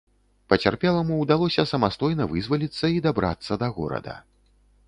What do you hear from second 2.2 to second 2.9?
вызваліцца